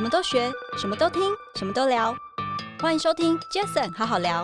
[0.00, 1.20] 什么都学，什么都听，
[1.56, 2.16] 什么都聊。
[2.80, 4.42] 欢迎收听 Jason 好好聊。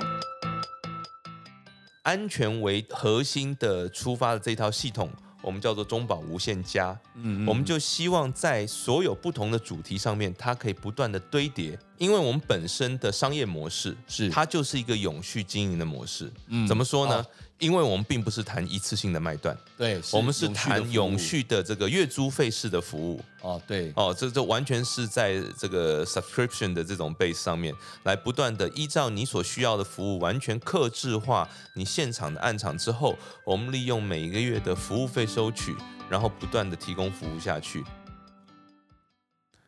[2.03, 6.95] 安全为核心的出发的这套系统，我们叫做中保无限家。
[7.15, 16.31] 嗯，嗯，我们就希望在所有不同的主题上面，它可以不断的堆叠，因为我们本身的商业模式是它就是一个永续经营的模式。
[16.49, 17.17] 嗯，怎么说呢？
[17.17, 17.27] 哦
[17.59, 23.21] 因为我们并不是谈一次性的卖断，对，我们是谈永续的这个月租费式的服务。
[23.41, 35.75] 哦，对，哦，这这完全是在这个 subscription 的这种 base 上面来不断的依照你所需要的服务，完全客制化你现场的暗场之后，我们利用每一个月的服务费收取，
[36.11, 37.83] 然后不断的提供服务下去。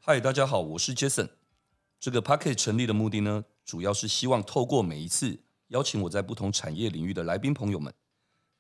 [0.01, 1.31] 嗨，大家好，我是 Jason。
[1.99, 5.41] 这个 Podcast 成立的目的呢，主要是希望透过每一次。
[5.69, 7.93] 邀请我在不同产业领域的来宾朋友们，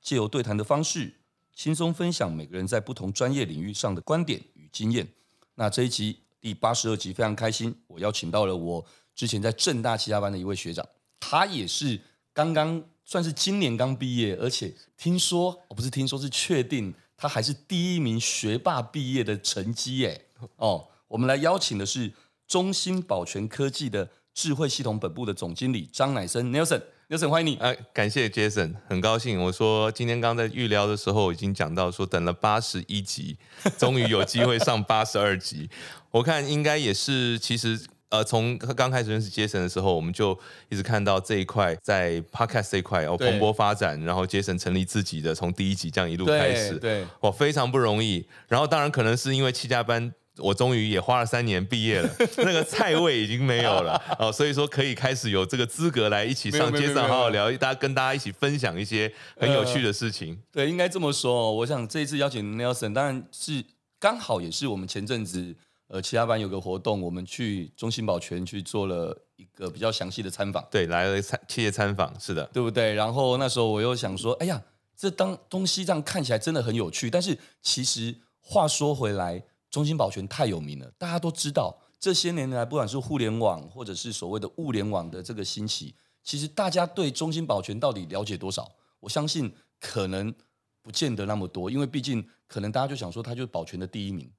[0.00, 1.14] 借由对谈的方式，
[1.54, 5.06] 轻松分享每个人在不同专业领域上的观点与经验。
[5.54, 8.84] 那这一集第八十二集非常开心，我邀请到了我
[9.14, 10.86] 之前在正大企家班的一位学长，
[11.18, 12.00] 他也是
[12.32, 20.26] 刚刚算是今年刚毕业，而且听说哦，不是听说，是确定他还是第一名学霸毕业的成绩耶。
[20.56, 22.12] 哦，我们来邀请的是
[22.46, 26.82] 中芯保全科技的智慧系统本部的总经理张乃森 Nelson。
[27.10, 27.56] Nelson，欢迎你。
[27.56, 29.40] 哎、呃，感谢 Jason，很高兴。
[29.40, 33.38] 我说今天刚在预聊的时候已经讲到说，等了八十一集，
[33.78, 35.70] 终于有机会上八十二集。
[36.10, 48.28] 我看应该也是，其实呃，从刚开始认识 Jason 的时候，我们就一直看到这一块在 Podcast 这一块哦蓬勃发展，然后 Jason 成立自己的，从第一集这样一路开始，对，对哇，非常不容易。
[48.48, 50.12] 然后当然可能是因为七加班。
[50.38, 60.34] 我终于也花了三年毕业了， 那个菜味已经没有了哦，所以说可以开始有这个资格来一起上街上好好聊，大家跟大家一起分享一些很有趣的事情。
[60.34, 61.52] 呃、对，应该这么说。
[61.52, 63.64] 我想这一次邀请 Nelson，当然是
[63.98, 65.54] 刚好也是我们前阵子
[65.88, 70.64] 呃其他班有个活动，我们去中心保全去做了一个比较详细的参访。
[70.70, 72.94] 对，来了参企业参访，是的，对不对？
[72.94, 74.62] 然后那时候我又想说，哎呀，
[74.96, 79.42] 这当东西这样看起来真的很有趣，但是其实话说回来。
[79.70, 81.78] 中兴保全太有名了，大家都知道。
[82.00, 88.70] 这些年来，不管是互联网或者是所谓的物联网的这个兴起，其实大家对中兴保全到底了解多少？
[89.00, 90.32] 我相信可能
[90.80, 94.30] 不见得那么多，因为毕竟可能大家就想说，它就是保全的第一名，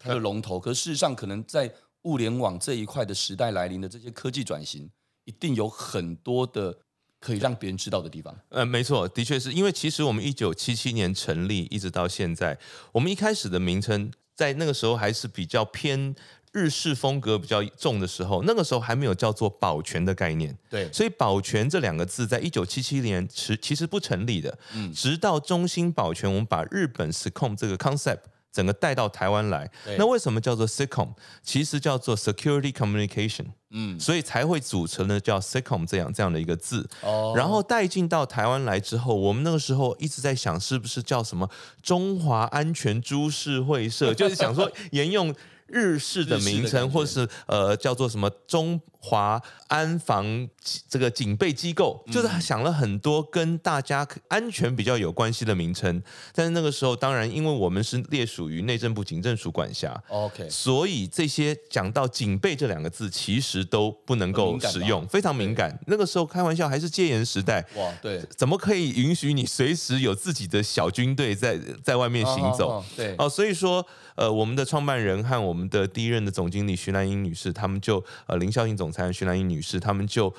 [0.00, 0.58] 它的龙头。
[0.58, 1.72] 可事实上，可能在
[2.02, 4.90] 物联网这一块的时代来临的这些科技转型，
[5.26, 6.76] 一定有很多的
[7.20, 8.36] 可以让别人知道的地方。
[8.48, 12.58] 呃，没错，的确是因为其实我们一九七七年成立，一直到现在，
[12.90, 14.10] 我们一开始的名称。
[14.36, 16.14] 在那个时候还是比较偏
[16.52, 20.56] 日式风格比较重的时候，那个时候还没有叫做保全的概念。
[20.70, 24.56] 对，所以保全这两个字在一九七七年其其实不成立的。
[24.74, 28.20] 嗯，直到中兴保全，我们把日本 SICOM 这个 concept
[28.56, 29.70] 整个带到台湾来。
[29.98, 31.10] 那为什么叫做 SICOM？
[31.42, 33.48] 其实叫做 Security Communication。
[33.68, 41.50] 嗯，所以才会组成了叫 SICOM 这样这样的一个字，哦，然后带进到台湾来之后，我们那个时候一直在想，是不是叫什么
[41.82, 45.34] 中华安全株式会社，就是想说沿用。
[45.66, 50.48] 日式的名称，或是呃叫做什么中华安防
[50.88, 56.02] 这个警备机构，就是想了很多跟大家安全比较有关系的名称。
[56.34, 65.78] 但是那个时候，当然因为我们是隶属于内政部警政署管辖，OK，所以这些讲到警备这两个字，其实都不能够使用，非常敏感。
[65.86, 72.84] 那个时候开玩笑，还是戒严时代，哇，对，怎么可以允许你随时有自己的小军队在在外面行走？
[72.96, 73.86] 对，哦，所以说。
[74.16, 80.32] 呃，我们的创办人和我们的第一任的总经理徐兰英女士，他们就呃林孝英总裁徐兰英女士，他们就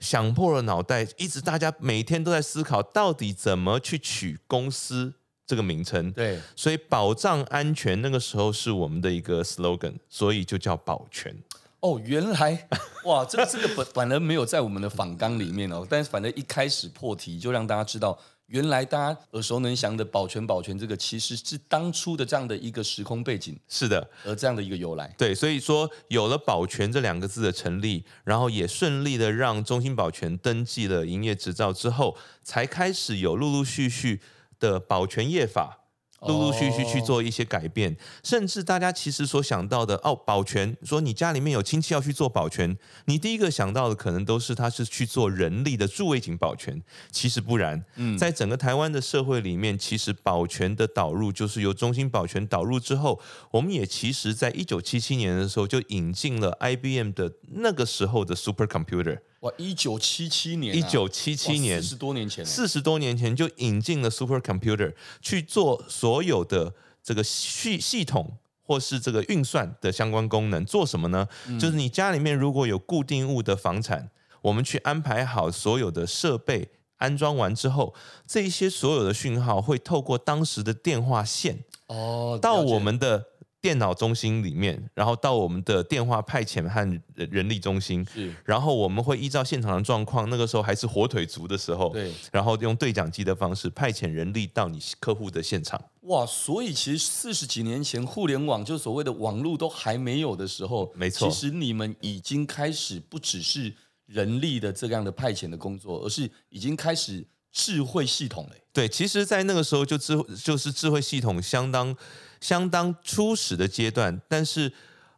[0.00, 5.12] 想破了脑袋，一直大家每天都在思考，到底怎么去取公司
[5.46, 6.10] 这个名称。
[6.10, 11.36] 对，所以保障安全那个时候是我们的一个 slogan，所以就叫保全。
[11.80, 12.68] 哦，原来
[13.04, 18.18] 哇，这个这个本反而没有在我们的访纲里面哦，但是反正一开始破题就让大家知道。
[18.52, 25.12] 原来大家耳熟能详的保全保全这个，其实是当初的这样的一个时空背景，是的，而这样的一个由来。
[25.16, 34.20] 对，所以说有了保全这两个字的成立，然后也顺利的让中兴保全登记了营业执照之后，才开始有陆陆续续
[34.60, 35.78] 的保全业法。
[36.26, 42.76] 陆陆续续去做一些改变，甚至大家其实所想到的哦，保全说你家里面有亲戚要去做保全，
[43.06, 47.84] 你第一个想到的可能都是他是去做人力的助位警保全，其实不然。
[47.96, 53.20] 嗯，在整个台湾的社会里面，其实保全的导入就是由中心保全导入之后，
[53.50, 59.18] 我们也其实在一九七七年的时候就引进了 IBM 的那个时候的 Supercomputer。
[59.42, 66.72] 哇，一九七七年，一九七七年，四十多年前，四十多年前就引进了 supercomputer 去做所有的
[67.02, 71.26] 这个系系统或是这个运算的相关功能，做什么呢？
[71.48, 74.10] 嗯、就是你家里面如果有固定物的房产，
[74.42, 76.68] 我们去安排好所有的设备，
[76.98, 77.92] 安装完之后，
[78.24, 83.31] 这一些所有的讯号会透过当时的电话线哦，到我们的。
[83.62, 95.80] 电脑中心里面，然后到我们的电话派遣和人力中心，是，然后我们会依照现场的状况，那个时候还是火腿族的时候，对，然后用对讲机的方式派遣人力到你客户的现场。
[96.00, 103.72] 哇，所以其实四十几年前，互联网就所谓的网络都还没有的时候，没错，其实你们已经开始不只是
[104.06, 108.56] 人力的这样的派遣的工作，而是已经开始智慧系统了。
[108.72, 111.96] 对，其实，在那个时候就智就是智慧系统相当。
[112.42, 114.70] 相当初始的阶段，但是，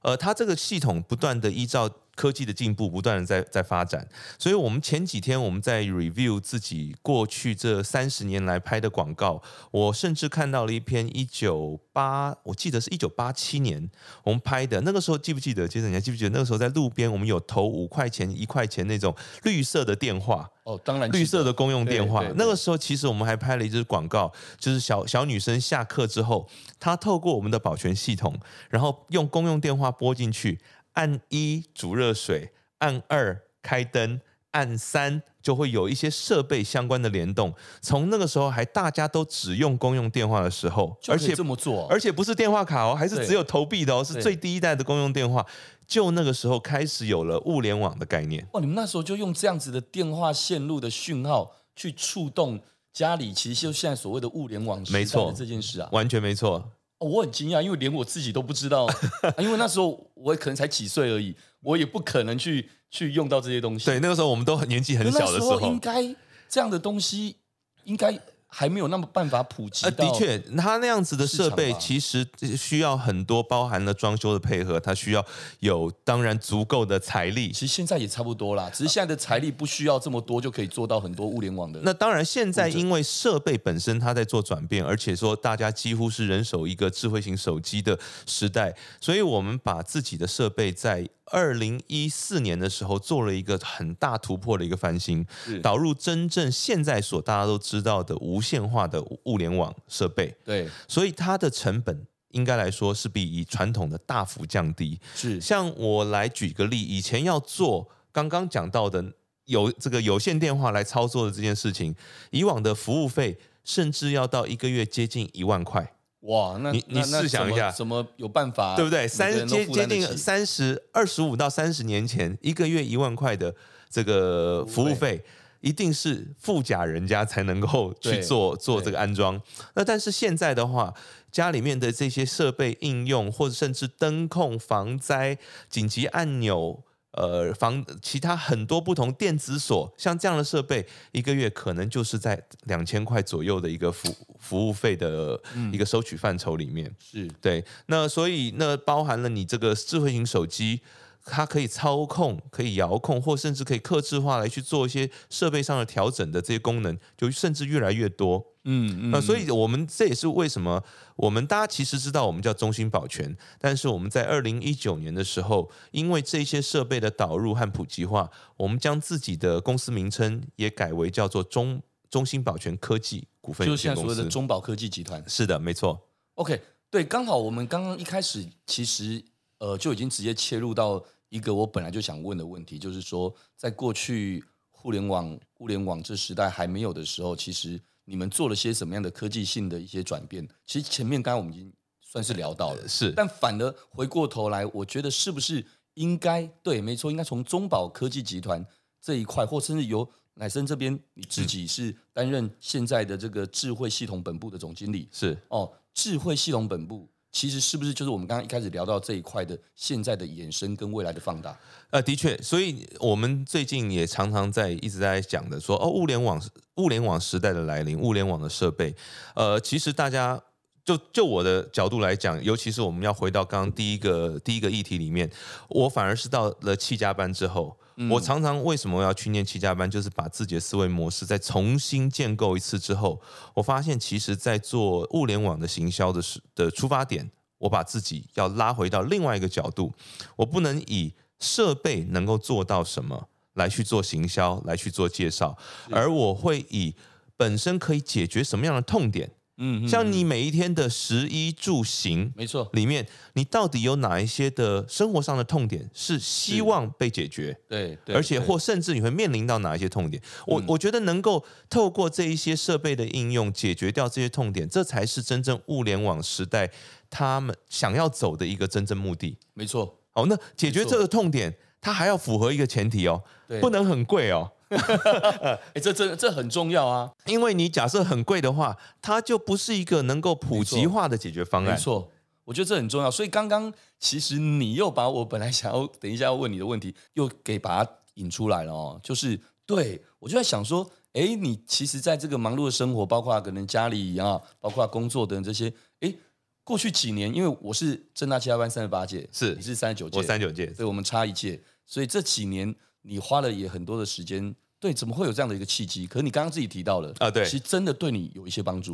[0.02, 4.06] 呃，它这个系统不断的依照科技的进步，不断的在在发展。
[4.38, 13.90] 所以，我们前几天我们在 review 自己过去这三十年来拍的广告，我甚至看到了一篇一九八，我记得是一九八七年
[14.22, 14.80] 我们拍的。
[14.80, 15.66] 那个时候记不记得？
[15.66, 16.30] 其实你还记不记得？
[16.30, 20.50] 那个时候在路边，我们有投五块钱、一块钱那种绿色的电话。
[20.64, 22.24] 哦，当然，绿色的公用电话。
[22.36, 26.48] 那个时候，其实我们还拍了一支广告，就是小小女生下课之后，
[26.80, 28.34] 她透过我们的保全系统，
[28.70, 30.58] 然后用公用电话拨进去，
[30.94, 34.20] 按一煮热水，按二开灯，
[34.50, 37.52] 按三就会有一些设备相关的联动。
[37.80, 45.44] 从那个时候还大家都只用公用电话的时候，而且这么做，而且不是电话卡哦，还是只有投币的哦，是最低一代的公用电话。
[45.86, 48.46] 就那个时候开始有了物联网的概念。
[48.52, 52.58] 哇，你们那时候就用这样子的电话线路的讯号去触动
[52.90, 56.70] 家里，其实就现在所谓的物联网没错这件事啊，完全没错。
[57.04, 58.88] 哦，我很惊讶，因为连我自己都不知道，
[59.38, 63.84] 因为那时候我可能才几岁而已，我也不可能去去用到这些东西。
[63.84, 66.02] 对，那个时候我们都很年纪很小的时候，应该
[66.48, 67.36] 这样的东西
[67.84, 68.18] 应该。
[68.56, 69.84] 还没有那么办法普及。
[69.84, 72.24] 呃，的确，它那样子的设备其实
[72.56, 75.26] 需要很多包含了装修的配合，它需要
[75.58, 77.50] 有当然足够的财力。
[77.50, 81.80] 其实现在也差不多啦，只是现在的财力不需要这么多就可以做到很多物联网的。
[81.82, 91.08] 那当然，现在因为设备本身它在做转变，而且说大家几乎是人手一个智慧型手机的时代，所以我们把自己的设备在。
[91.32, 95.26] 二零一四年的时候，做了一个很大突破的一个翻新，
[95.62, 100.34] 导入真正现在所大家都知道的无线化的物联网设备。
[100.44, 105.00] 对，所以它的成本应该来说是比以传统的大幅降低。
[105.14, 109.04] 是，像我来举个例，以前要做刚刚讲到的
[109.46, 111.94] 有这个有线电话来操作的这件事情，
[112.30, 115.94] 以往的服务费甚至要到一个月接近一万块。
[116.24, 119.06] 哇，那你你试想一下，怎么有办法，对不对？
[119.06, 123.54] 三接接近三十二十五到三十年前，一个月一万块的
[123.90, 125.22] 这个服务费，
[125.60, 129.40] 一定是富甲人家才能够去做做这个安装。
[129.74, 130.94] 那但是现在的话，
[131.30, 135.36] 家里面的这些设备应用，或者甚至灯控、防灾、
[135.68, 136.82] 紧急按钮。
[137.16, 145.40] 呃，防其他很多不同电子锁，像这样的设备，一个月可能就是在两千块左右的一个服服务费的
[145.72, 146.94] 一个收取范畴里面。
[146.98, 150.80] 是对，那所以那包含了你这个智慧型手机。
[151.24, 158.52] 它可以操控、可以遥控，或甚至可以克制化来去做一些设备上的调整的这些功能，就甚至越来越多。
[158.64, 159.10] 嗯嗯。
[159.10, 160.84] 那所以我们这也是为什么
[161.16, 175.24] 我们大家其实知道我们叫中兴保全，但是我们在二零一九年的时候，因为这些设备的导入和普及化，我们将自己的公司名称也改为叫做中中兴保全科技股份有限公司，就是现在所谓的中保科技集团。
[175.26, 176.06] 是的，没错。
[176.34, 176.60] OK，
[176.90, 179.24] 对，刚好我们刚刚一开始其实
[179.58, 181.02] 呃就已经直接切入到。
[181.34, 190.48] 一个我本来就想问的问题，就是说，在过去互联网、物联网这时代还没有的时候，其实你们做了些什么样的科技性的一些转变？
[190.64, 193.10] 其实前面刚刚我们已经算是聊到了，是。
[193.16, 198.64] 但反而回过头来，我觉得是不是应该对，没错，应该从中保科技集团
[199.00, 207.08] 这一块，或甚至由乃森这边你自己是担任现在的这个智慧系统本部的总经理，是哦，智慧系统本部。
[207.34, 211.58] 其实是不是就是我们刚刚一开始聊到这一块的现在的衍生跟未来的放大？
[211.90, 216.40] 呃，的确，所以我们最近也常常在一直在讲的说，哦，物联网
[216.76, 218.94] 物联网时代的来临，物联网的设备，
[219.34, 220.40] 呃，其实大家
[220.84, 225.28] 就就我的角度来讲，尤其是我们要回到刚刚第一个第一个议题里面，
[225.68, 227.76] 我反而是到了企家班之后。
[228.10, 233.20] 我常常为什么要去念七加班，就是把自己的思维模式再重新建构一次之后，
[233.54, 239.92] 我发现其实，在做物联网的行销的时的出发点，我把自己要拉回到另外一个角度，
[240.36, 245.56] 我不能以设备能够做到什么来去做行销，来去做介绍，
[245.90, 246.94] 而我会以
[247.36, 257.56] 本身可以解决什么样的痛点，嗯，像你每一天的食衣住行，没错，里面你到底有哪一些的生活上的痛点是希望被解决？
[257.68, 260.20] 对，而且或甚至你会面临到哪一些痛点？
[260.46, 266.70] 我我觉得能够透过这一些设备的应用解决掉这些痛点，这才是真正物联网时代
[267.08, 269.38] 他们想要走的一个真正目的。
[269.54, 270.00] 没错。
[270.10, 273.22] 好，那解决这个痛点，它还要符合一个前提哦，
[273.60, 274.50] 不能很贵哦。
[275.74, 277.12] 哎、欸，这这这很重要啊！
[277.26, 281.74] 因为你假设很贵的话，它就不是一个能够普及化的解决方案。
[281.74, 282.10] 没错，
[282.44, 283.10] 我觉得这很重要。
[283.10, 289.00] 所以刚刚其实你又把我本来想要等一下要问你的问题，又给把它引出来了哦。
[289.02, 296.14] 就是对我就在想说，哎，你其实在这个忙碌的生活，包括可能家里啊，包括工作等这些，哎，
[296.62, 304.54] 过去几年，因为我是正大企家班三十八届，是你是三十九届，我三十九届，所以我们差一届，所以这几年你花了也很多的时间。
[304.84, 306.06] 对，怎么会有这样的一个契机？
[306.06, 308.92] 可是你刚刚自己提到了啊，对，其实真的对你有一些帮助。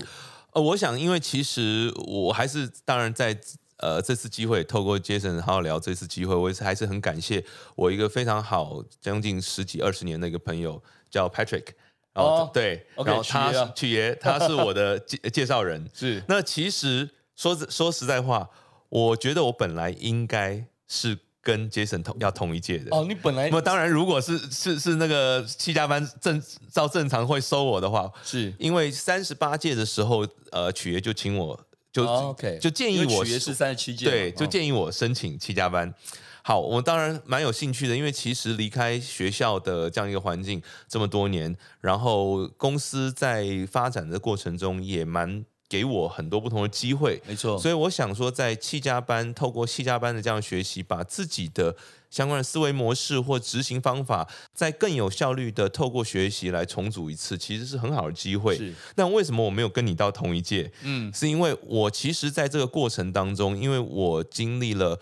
[0.52, 3.36] 呃，我想，因为其实我还是当然在
[3.78, 7.44] 呃这次机会，透过 Jason 好好聊这次机会，我也是还是很感谢
[7.74, 10.80] 我一个非常好将近十几二十年的一个朋友
[11.10, 11.66] 叫 Patrick，
[12.12, 15.90] 然后、哦、对，okay, 然后他是曲爷，他是我的介 介绍人。
[15.92, 18.48] 是，那其实说说实在话，
[18.90, 21.18] 我觉得我本来应该是。
[21.42, 31.58] 跟 Jason 同要同一届的哦，你本来那么当然，如果是是是那个七家班正照正常会收我的话，是因为三十八届的时候，呃，曲爷就请我
[31.92, 35.88] 就、哦 okay、就建议我曲爷是三十七届，对，就建议我申请七家班。
[35.88, 35.94] 哦、
[36.42, 45.44] 好，我当然蛮有兴趣的，因为其实离开学校的这样一个环境这么多年，然后公司在发展的过程中也蛮。
[45.70, 47.56] 给我很多不同的机会，没错。
[47.56, 51.76] 所以我想说，在企家班透过企家班的这样学习，把自己的
[52.10, 58.56] 相关的思维模式或执行方法，在更有效率的透过学习来重组一次，其实是很好的机会。
[58.56, 58.74] 是。
[58.96, 60.72] 那为什么我没有跟你到同一届？
[60.82, 64.98] 嗯，是因为我其实在这个过程当中，因为我经历了，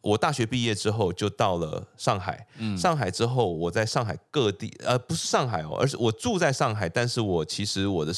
[0.00, 2.48] 我大学毕业之后就到了上海。
[2.58, 2.76] 嗯。
[2.76, 8.12] 上海之后，我在上海各地，呃，不是上海哦，而是我住在上海，但是我其实我的。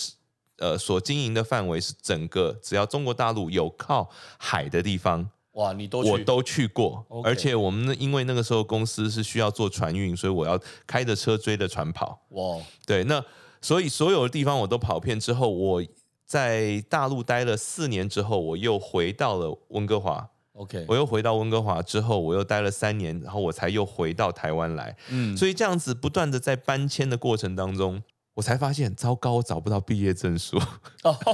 [0.62, 7.22] 呃，所经营的范围是整个只要中国大陆有靠海的地方，哇，你都我都去过，Okay.
[7.24, 13.20] 而且我们因为那个时候公司是需要做船运，所以我要开着车追着船跑，哇，对，那
[13.60, 15.82] 所以所有的地方我都跑遍之后，我
[16.24, 28.00] 在大陆待了四年之后，我又回到了温哥华，OK，我又回到温哥华之后，我又待了三年，然后我才又回到台湾来，嗯，所以这样子不断的在搬迁的过程当中。
[28.34, 30.58] 我才发现，糟糕，我找不到毕业证书。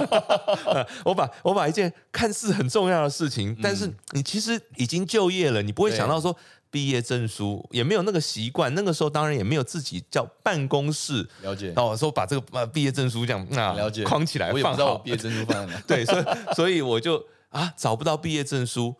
[1.05, 6.35] 我把我把一件看似很重要的事情，嗯、但是你其实已经就业了，你不会想到说
[6.69, 8.73] 毕业证书，也没有那个习惯。
[8.75, 11.67] 那个时候当然也没有自己叫办公室了解。
[11.67, 15.81] 然后我说把这个呃毕业证书这样啊了解框起来，我也不知道我毕业证书放在哪。
[15.87, 16.25] 对，所以
[16.55, 18.95] 所以我就啊找不到毕业证书。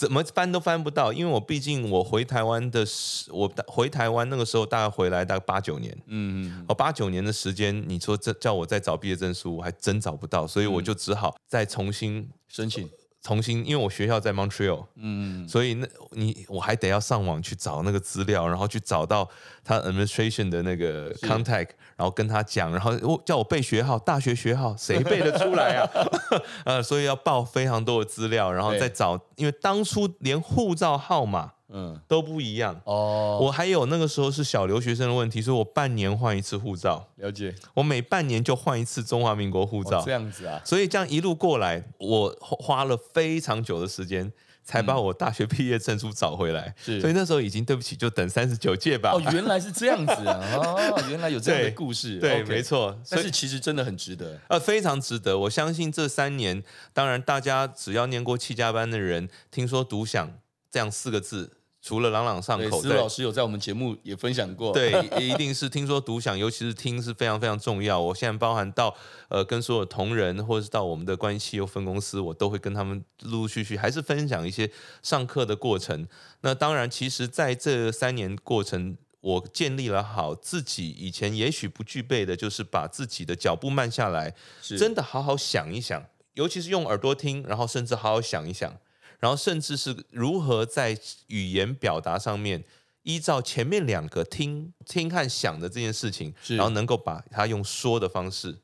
[0.00, 12.88] 怎么翻都翻不到，因为我毕竟我回台湾的时，我回台湾那个时候大概回来大概八九年，嗯，哦八九年的时间，你说这叫我再找毕业证书，我还真找不到，所以我就只好再重新申请。
[13.22, 19.28] 重新，因为我学校在 Montreal，嗯，所以那你我还得要上网去找那个资料，然后去找到
[19.62, 25.90] 他 administration 的那个 contact，然后跟他讲，然后我叫我背学号，大学学号谁背得出来啊？
[26.64, 31.52] 呃，所以要报非常多的资料，然后再找，因为当初连护照号码。
[31.72, 33.38] 嗯，都不一样哦。
[33.40, 37.08] 我还有那个时候是小留学生的问题，所以我半年换一次护照。
[37.16, 37.54] 了解。
[37.74, 40.02] 我每半年就换一次中华民国护照。
[40.04, 40.60] 这样子啊。
[40.64, 44.32] 所以这样一路过来，我花了非常久的时间，
[44.64, 46.74] 才把我大学毕业证书找回来。
[46.76, 47.00] 是。
[47.00, 49.12] 所以那时候已经对不起，就等三十九届吧。
[49.12, 50.40] 哦，原来是这样子啊。
[50.58, 52.18] 哦，原来有这样的故事。
[52.18, 52.98] 对，没错。
[53.08, 54.40] 但是其实真的很值得。
[54.48, 55.38] 呃，非常值得。
[55.38, 60.32] 我相信这三年，当然大家只要念过七加班的人，听说独享
[60.68, 61.52] 这样四个字。
[61.82, 64.70] 除了朗朗上口，思老师有在我们节目也分享过。
[64.72, 67.98] 对，一定是听说独享，尤其是听是非常非常重要。
[67.98, 68.94] 我现在包含到
[69.28, 74.70] 呃，跟所有同仁，或者是到我们的关系又分公司，我都会跟他们陆陆续续还是分享一些
[75.02, 76.06] 上课的过程。
[76.42, 84.34] 那当然，其实在这三年过程，我建立了好自己以前也许不具备的，就是把自己的脚步慢下来，
[84.78, 88.76] 真的好好想一想，尤其是用耳朵听，然后甚至好好想一想。
[89.20, 92.64] 然后甚至是如何在语言表达上面，
[93.02, 98.58] 依照前面两个听听和想的这件事情，然后能够把它用说的方式，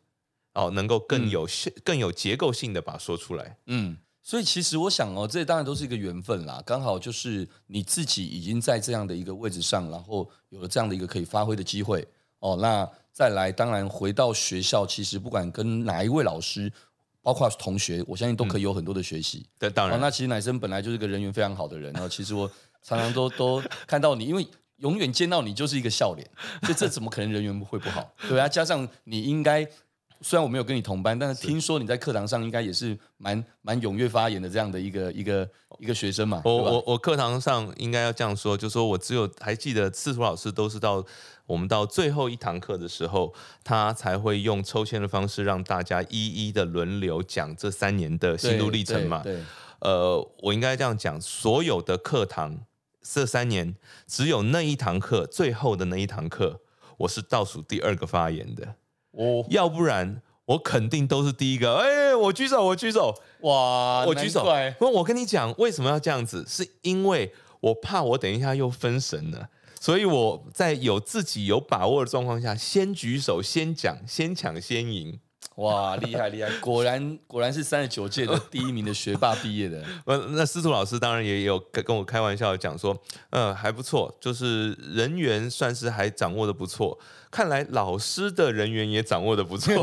[0.55, 3.59] 哦，能够更有、嗯、更有结构性的把它说出来。
[3.67, 12.09] 嗯，所以其实我想哦，这当然都是一个缘分啦，刚好就是你自己已经在这样的一个位置上，然后有了这样的一个可以发挥的机会
[12.39, 12.57] 哦。
[12.59, 16.73] 那再来，当然回到学校，其实不管跟哪一位老师。
[17.27, 19.45] 包括同学，我相信都可以有很多的学习。
[19.59, 20.01] 对、嗯，当然。
[20.01, 22.49] 那其实乃生本来就是个人缘非常好的人，然后其实我
[22.85, 26.25] 常常都 都看到你，因为永远见到你就是一个笑脸，
[26.63, 28.09] 所以这怎么可能人缘会不好？
[28.29, 29.69] 对啊，加上你应该。
[30.21, 36.41] 虽然我没有跟你同班，但是听说你在课堂上应该也是蛮蛮踊跃发言的这样的一个一个一个学生嘛。
[36.45, 41.05] 我我我课堂上应该要这样说，就说我只有还记得司徒老师都是到
[41.47, 43.33] 我们到最后一堂课的时候，
[43.63, 49.23] 他才会用抽签的方式让大家一一的轮流讲这三年的心路历程嘛。
[49.23, 49.41] 对，
[49.81, 52.61] 呃，我应该这样讲，所有的课堂
[53.03, 56.63] 这三年，只有那一堂课最后的那一堂课，
[56.97, 58.75] 我是倒数第二个发言的。
[59.17, 61.75] 哦，要不然我肯定都是第一个。
[61.75, 64.47] 哎，我举手，我举手，哇，我举手。
[64.79, 66.45] 不，我跟你讲，为什么要这样子？
[66.47, 69.49] 是因为我怕我等一下又分神了，
[69.81, 75.19] 所以我在有自己有把握的状况下，先举手，先讲，先抢先赢。
[75.57, 76.51] 哇，厉害厉害！
[76.61, 79.83] 果然 果然是三十九届的第一名的学霸毕业的。
[80.05, 82.95] 呃，那司徒老师当然也有跟我开玩笑讲说，
[83.31, 86.99] 呃，还不错，就是人缘算是还掌握的不错。
[87.37, 89.75] 看来老师的人员也掌握的不错，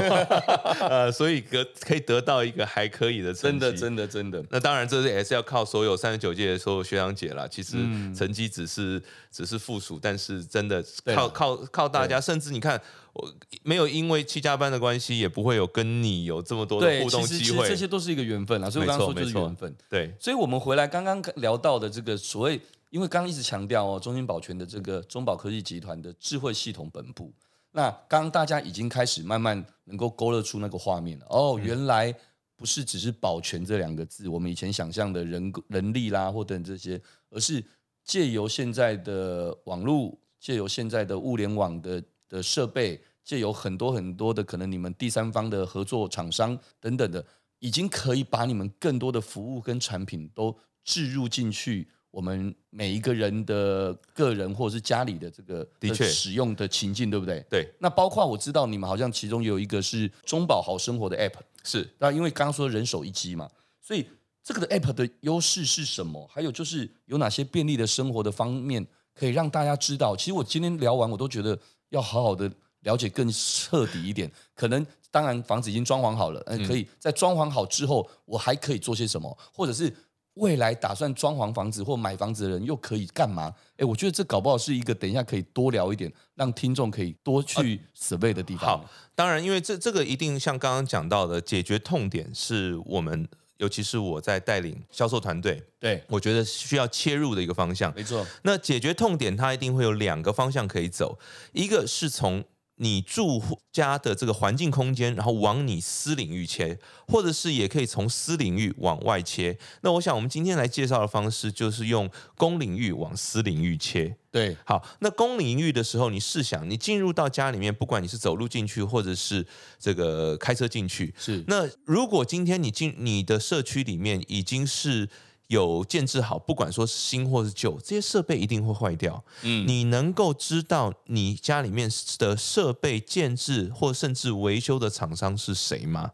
[0.90, 3.60] 呃，所以可可以得到一个还可以的成绩。
[3.60, 4.44] 真的真的真的。
[4.50, 7.48] 那当然，这是也是要靠所有三十九届的所有学长姐啦。
[7.48, 7.78] 其实
[8.16, 10.84] 成绩只是、嗯、只是附属，但是真的
[11.14, 12.82] 靠靠靠大家，甚至你看。
[13.14, 13.32] 我
[13.62, 17.70] 没有因为七加班的关系，也不会有跟你有这么多的互动机会。
[17.70, 19.72] 这些都是一个缘分啦，所以我刚刚说就是缘分。
[19.88, 22.60] 对，所以我们回来刚刚聊到的这个所谓，
[22.94, 27.34] 因为刚刚一直强调哦，中兴保全的这个中保科技集团的智慧系统本部，
[27.72, 31.26] 那刚刚大家已经开始慢慢能够勾勒出那个画面了。
[31.28, 32.14] 哦，原来
[32.56, 37.66] 不是只是保全这两个字，我们以前想象的人人力啦或等这些，而是
[38.04, 42.04] 借由现在的网络，借由现在的物联网的。
[42.30, 47.24] 的设备，借由很多很多的可能，你们第三方的合作厂商等等的，
[47.60, 57.44] 已经可以把你们更多的服务跟产品都置入进去，我们每一个人的个人或者是家里的这个的确使用的情境，对不对？
[57.50, 57.68] 对。
[57.80, 61.90] 那包括我知道你们好像其中有一个是中保好生活的 App，是。
[61.98, 63.50] 那因为刚刚说人手一机嘛，
[63.82, 64.06] 所以
[64.44, 66.30] 这个的 App 的优势是什么？
[66.32, 70.16] 还有就是有哪些便利的生活的方面可以让大家知道？
[70.16, 71.60] 其实我今天聊完，我都觉得。
[71.90, 79.96] 要好好的了解更彻底一点，可能当然房子已经装潢好了，嗯，可以在装潢好之后，我还可以做些什么，或者是
[80.36, 83.54] 未来打算装潢房子或买房子的人又可以干嘛？
[83.78, 88.66] 哎，我觉得这搞不好是一个等一下可以多聊一点，让听众可以多去 survey 的地方。
[88.66, 93.28] 好，当然，因为这这个一定像刚刚讲到的，解决痛点是我们。
[93.58, 97.94] 尤其是我在带领销售团队，对，我觉得需要切入的一个方向。
[97.96, 101.18] 没错，那解决痛点，它一定会有两个方向可以走，
[101.54, 102.44] 一个是从。
[102.78, 109.58] 你住家的这个环境空间，然后往你私领域切，或者是也可以从私领域往外切。
[109.82, 114.18] 那我想，我们今天来介绍的方式就是用公领域往私领域切。
[114.32, 119.46] 对，好，那公领域的时候，你试想，你进入到家里面，不管你是走路进去，或者是
[119.80, 121.44] 这个开车进去，是。
[121.48, 125.10] 那如果今天你进你的社区里面已经是。
[125.54, 129.24] 有建制好，不管说是新或是旧，这些设备一定会坏掉。
[129.44, 136.12] 嗯，你能够知道你家里面的设备建制或甚至维修的厂商是谁吗？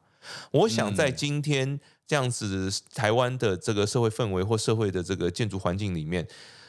[0.52, 6.28] 我想在今天这样子台湾的这个社会氛围或社会的这个建筑环境里面，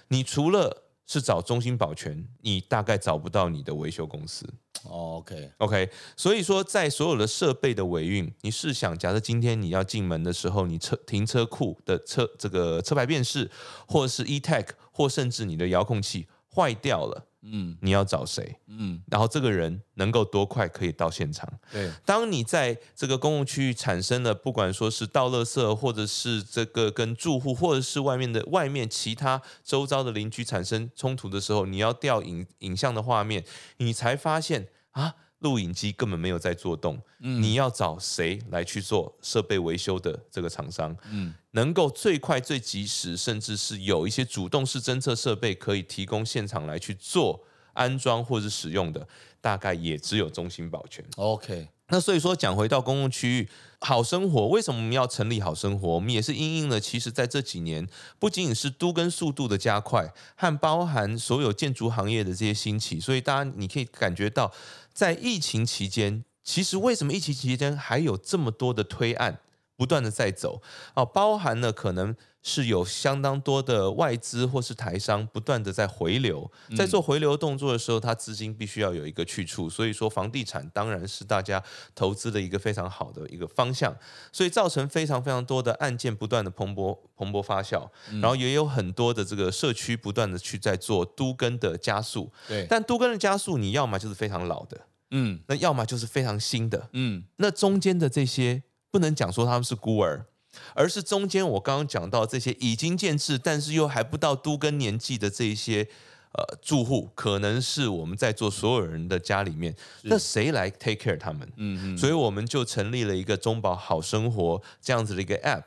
[0.09, 4.48] 你除了是找中心保全，你大概找不到你的维修公司。
[4.84, 13.50] Oh, OK OK，所以说在所有的设备的维运，你试想，假设今天你要进门的时候，你车停车库的车这个车牌辨识，
[13.88, 18.57] 或者是 eTag，或甚至你的遥控器坏掉了，嗯，你要找谁？
[18.66, 21.48] 嗯，然后这个人能够多快可以到现场？
[21.72, 33.44] 对，当你在这个公共区域产生了，不管说是倒垃圾，或者是这个跟住户，或者是外面的外面其他周遭的邻居产生冲突的时候，你要调影影像的画面，
[33.79, 35.14] 你才发现啊。
[35.40, 40.94] 录影机根本没有在做动，嗯，你要找谁来去做设备维修的这个厂商？
[41.11, 49.06] 嗯，能够最快最及时，甚至是有一些主动式侦测设备可以提供现场来去做安装或者是使用的，
[49.40, 51.04] 大概也只有中兴保全。
[51.16, 53.48] OK，那所以说讲回到公共区域
[53.80, 55.88] 好生活，为什么我们要成立好生活？
[55.88, 64.52] 我们也是因应了，其实在这几年，不仅仅是都跟速度的加快，和包含所有建筑行业的这些兴起，所以大家你可以感觉到。
[64.92, 69.40] 在疫情期间，其实为什么疫情期间还有这么多的推案？
[69.80, 70.60] 不断的在走。
[70.92, 81.62] 啊，包含了可能是有相当多的外资或是台商不断的在回流，在做回流动作的时候，它资金必须要有一个去处，所以说房地产当然是大家
[81.94, 83.96] 投资的一个非常好的一个方向，
[84.30, 87.88] 所以造成非常非常多的案件不断的蓬勃蓬勃发酵，
[88.20, 98.62] 然后也有很多的这个社区不断的去在做都更的加速，对，但都更的加速，你要么就是非常老的，嗯，那要么就是非常新的，嗯，那中间的这些。
[98.90, 100.26] 不能讲说他们是孤儿，
[100.74, 105.87] 而是中间我刚刚讲到这些已经建制，但是又还不到都更年纪的这一些
[106.33, 111.48] 呃住户，可能是我们在座所有人的家里面，那谁来 take care 他们？
[111.57, 115.66] 嗯嗯，所以我们就成立了一个中保好生活这样子的一个 app，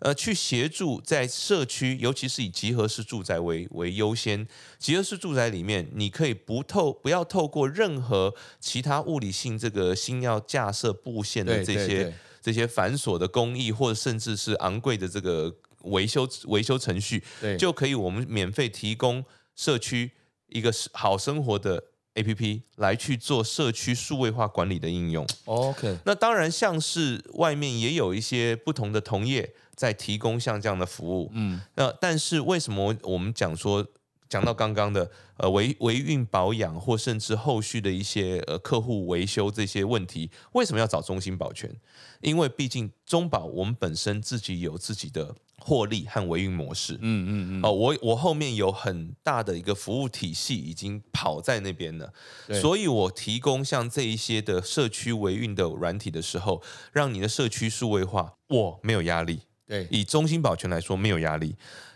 [0.00, 4.46] 呃，去协助在社区，尤其是以集合式住宅为为优先，
[4.80, 12.12] 集合式住宅里面，你可以不透不要透过任何其他物理性这个新要架设布线的这些。
[12.44, 15.50] 这些繁琐的工艺，或者甚至是昂贵的这个
[15.84, 19.24] 维修维修程序，对，就可以我们免费提供
[19.56, 20.10] 社区
[20.48, 21.82] 一个好生活的
[22.16, 25.26] APP 来去做社区数位化管理的应用。
[25.46, 33.86] OK，那当然像是外面也有一些不同的同业在提供像这样的服务，嗯，那但是为什么我们讲说？
[34.34, 41.72] 讲到刚刚的呃维维运保养或甚至后续的一些呃客户维修这些问题，为什么要找中心保全？
[42.20, 47.62] 因为毕竟中保我们本身自己有自己的获利和维运模式，嗯嗯嗯。
[47.62, 52.12] 哦，我我后面有很大的一个服务体系已经跑在那边了，
[52.60, 56.60] 所以我提供像这一些的社区维运的软体的时候，
[56.92, 59.42] 让你的社区数位化，我没有压力。
[59.64, 61.54] 对，以中心保全来说没有压力，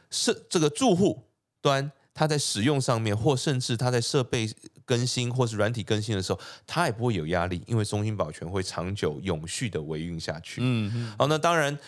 [0.09, 1.24] 是这个住户
[1.61, 1.90] 端。
[2.18, 4.50] 他在使用上面，或甚至它在设备
[4.85, 10.61] 更新或是软体更新的时候，它也不会有压力，因为中心保全会长久永续的维运下去。
[10.61, 11.14] 嗯嗯。
[11.16, 11.78] 好，那当然，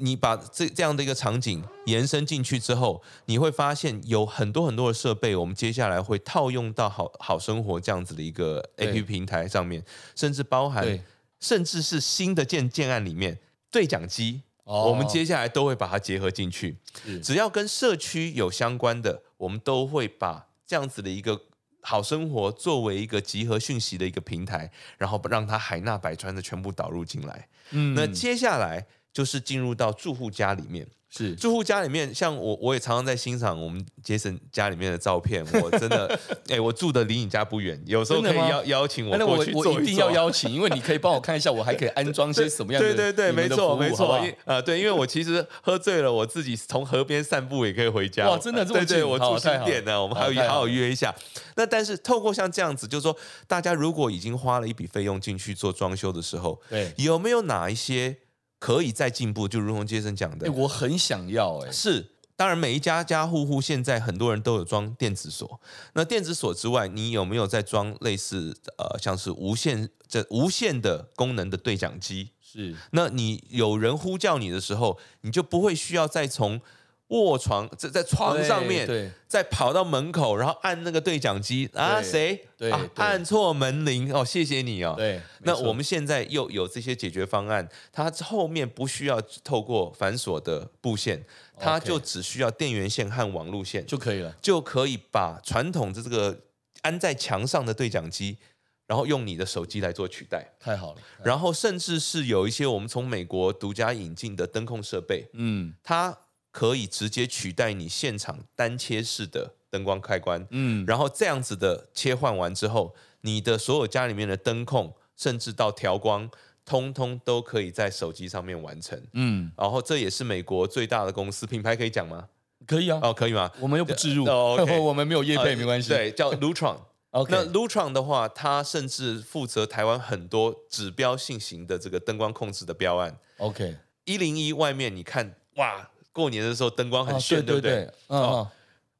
[0.00, 9.84] 你把这这样的一个场景延伸进去之后，你会发现有很多很多的设备，我们接下来会套用到好好生活这样子的一个 APP 平台上面，
[10.16, 10.98] 甚至包含，
[11.40, 13.38] 甚至是新的建建案里面
[13.70, 14.40] 对讲机。
[14.66, 14.88] Oh.
[14.88, 16.78] 我们接下来都会把它结合进去，
[17.22, 21.38] 只要跟社区有相关的，我们都会把这样子的一个
[21.82, 27.48] 好生活作为一个集合讯息的一个平台，然后让它海纳百川的全部导入进来。
[27.70, 30.86] 嗯，那接下来就是进入到住户家里面。
[31.16, 35.44] 是住户家里面，像我，我也常常在欣赏我们杰森家里面的照片。
[35.62, 36.08] 我 真的，
[36.48, 39.74] 哎、欸，我住的离你家不远，有时候可以邀邀请我过去坐一坐。
[39.74, 42.88] 我一定要邀请，因为你可以帮我看一下，我还可以安装些什么样的？
[42.94, 44.16] 对对对，没错没错。
[44.16, 48.28] 啊、呃，对，因为我其实喝醉了，我自己从河边散步也可以回家。
[48.28, 48.88] 哇，真的这么近？
[48.88, 51.14] 对对，我住新店呢，我们还要好好约一下。
[51.54, 58.16] 那但是透过像这样子，就是说，大家如果已经花了一笔费用进去做装修的时候，对，有没有哪一些？
[58.64, 65.60] 可以再进步，就如同杰森讲的，欸，我很想要，欸，哎，是，当然每一家家户户现在很多人都有装电子锁，
[65.92, 72.30] 那电子锁之外，你有没有在装类似呃像是无线这无线的功能的对讲机？
[72.40, 76.62] 是，那你有人呼叫你的时候，你就不会需要再从。
[77.08, 82.46] 卧床在在床上面，再跑到门口，然后按那个对讲机啊，谁？
[82.56, 84.94] 对，啊，按错门铃哦，谢谢你哦。
[84.96, 91.22] 对，那我们现在又有这些解决方案，它后面不需要透过繁琐的布线，
[91.58, 96.36] 它就只需要电源线和网路线就可以了，就可以把传统的这个
[96.80, 98.38] 安在墙上的对讲机，
[98.86, 100.54] 然后用你的手机来做取代。
[100.58, 106.16] 太好了，然后甚至是有一些我们从美国独家引进的灯控设备，嗯，它。
[106.54, 116.30] 可以直接取代你现场单切式的灯光开关，嗯，然后这样子的切换完之后，你的所有家里面的灯控，甚至到调光，
[116.64, 122.28] 通通都可以在手机上面完成，嗯，然后这也是美国最大的公司，品牌可以讲吗？
[122.68, 123.50] 可以啊，哦，可以吗？
[123.58, 126.78] 我们又不置入，哦 okay、我们没有业配，没关系，对，叫 Lutron。
[127.10, 133.18] OK，那 Lutron 的话，它甚至负责台湾很多指标性型的这个灯光控制的标案。
[133.38, 135.90] OK，一零一外面你看，哇。
[136.14, 137.90] 过年的时候灯光很炫，对不对？
[138.08, 138.46] 嗯，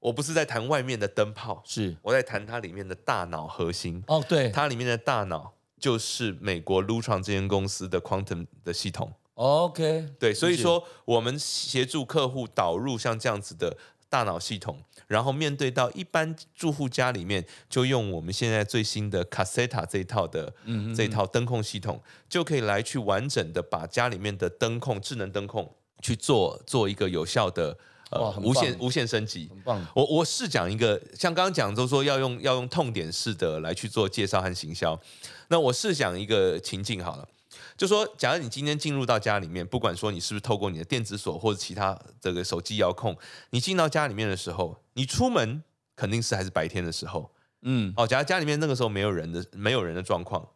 [0.00, 4.02] 我不是在谈外面的灯泡，是我在谈它里面的大脑核心。
[4.08, 9.12] 哦，对，它里面的大脑就是美国 Lutron 这间公司的 Quantum 的系统。
[9.34, 13.76] OK，对，所以说我们协助客户导入像这样子的
[14.08, 25.74] 大脑系统，然后面对到一般住户家里面，就用我们现在最新的 Caseta 这一套的嗯这一套灯控系统，就可以来去完整的把家里面的灯控、智能灯控。
[26.04, 27.74] 去做做一个有效的
[28.10, 29.86] 呃无限无限升级，很棒。
[29.94, 35.00] 我我试讲一个，像刚刚讲都说要用要用痛点式的来去做介绍和行销。
[35.48, 37.26] 那我试讲一个情境好了，
[37.74, 43.16] 就说，假如你今天进入到家里面，不管说你是不是透过你的电子锁或者其他这个手机遥控，
[43.50, 45.62] 你进到家里面的时候，你出门
[45.96, 47.30] 肯定是还是白天的时候，
[47.62, 50.46] 嗯，哦，假如家里面那个时候没有人的没有人的状况，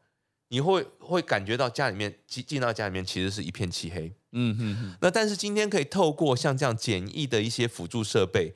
[0.48, 4.96] 你会会感觉到家里面进进到家里面其实是一片漆黑，嗯哼哼。
[5.00, 8.54] 那但是今天可以透过像这样简易的一些辅助设备。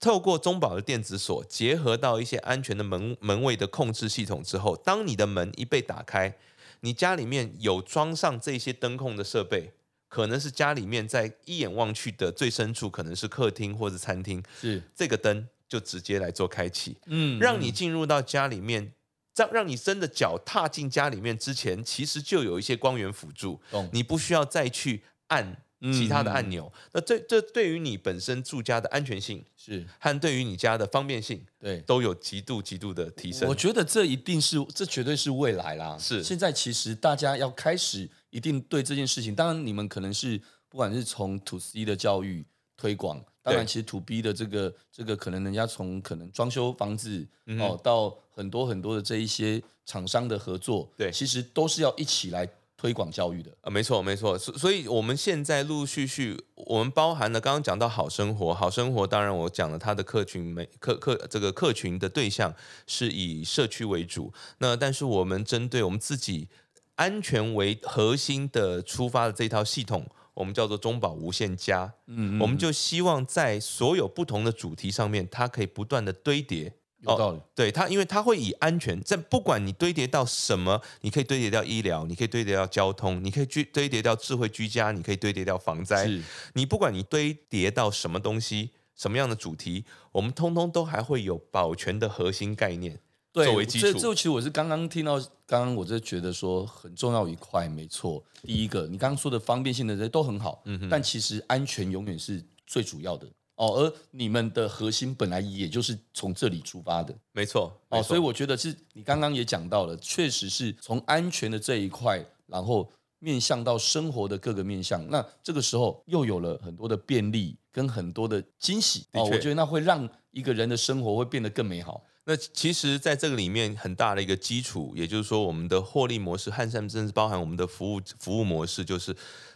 [0.00, 6.36] 透过中保的电子锁，结合到一些安全的门门卫的控制系统之后，当你的门一被打开，
[6.80, 9.72] 你家里面有装上这些灯控的设备，
[10.08, 18.92] 可能是家里面在一眼望去的最深处，可能是客厅或者餐厅，是这个灯就直接来做开启，嗯，让你进入到家里面，
[19.34, 23.60] 让让你真的脚踏进家里面之前，其实就有一些光源辅助，
[23.92, 25.56] 你不需要再去按。
[25.92, 33.46] 其他的按钮，嗯、那这这对于你本身住家的安全性是，和对于你家的方便性，对，都有极度极度的提升。
[33.46, 35.98] 我觉得这一定是，这绝对是未来啦。
[35.98, 42.42] 是，现在其实大家要开始一定对这件事情，当然你们可能是不管是从 to C 的教育
[42.78, 52.48] 推广，当然其实 to B 的这个这个可能人家从可能装修房子、嗯、哦到很多很多的这一些厂商的合作，对，其实都是要一起来。
[52.76, 62.54] 推广教育的啊，没错没错，所所以我们现在陆陆续续，我们包含了刚刚讲到好生活，好生活当然我讲了它的客群没客客这个客群的对象
[62.86, 66.48] 是以社区为主，那但是我们针对我们自己
[66.96, 76.74] 安全为核心的出发的这套系统，我们叫做中保无限家，嗯，嗯，我们就希望在所有不同的主题上面，它可以不断的堆叠。
[77.06, 86.10] 有道理，哦、对它，因为它会以安全，在不管你堆叠到什么，你可以堆叠到医疗，你可以堆叠到交通，你可以堆堆叠到智慧居家，你可以堆叠到防灾。
[86.54, 92.98] 你不管你堆叠到什么东西，什么样的主题，我们通通都还会有保全的核心概念
[93.32, 93.86] 对作为基础。
[93.86, 98.24] 这这其实我是刚刚听到，刚刚我就觉得说很重要一块，没错。
[98.42, 103.26] 第一个，你刚刚说的方便性的这些都很好，但其实安全永远是最主要的。
[103.56, 107.72] 哦，而你们的核心本来也就是从这里出发的，没错。
[107.88, 112.90] 哦，所以我觉得是你刚刚也讲到了，确实是从安全的这一块，然后
[113.20, 119.06] 面向到生活的各个面向，那这个时候又有了很多的便利跟很多的惊喜。
[119.12, 122.02] 哦，我觉得那会让一个人的生活会变得更美好。
[122.24, 129.14] 那其实，在这个里面很大的一个基础，也就是说，我们的获利模式，和甚至包含我们的服务服务模式，就是。